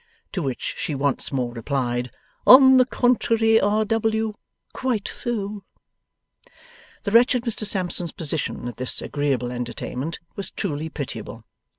To 0.31 0.41
which 0.41 0.73
she 0.79 0.95
once 0.95 1.31
more 1.31 1.53
replied, 1.53 2.09
'On 2.47 2.77
the 2.77 2.87
contrary, 2.87 3.59
R. 3.59 3.85
W. 3.85 4.33
Quite 4.73 5.07
so.' 5.07 5.63
The 7.03 7.11
wretched 7.11 7.43
Mr 7.43 7.67
Sampson's 7.67 8.11
position 8.11 8.67
at 8.67 8.77
this 8.77 8.99
agreeable 9.03 9.51
entertainment 9.51 10.17
was 10.35 10.49
truly 10.49 10.89
pitiable. 10.89 11.45